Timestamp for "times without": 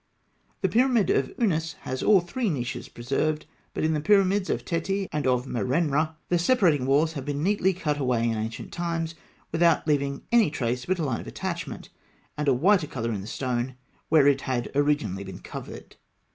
8.73-9.85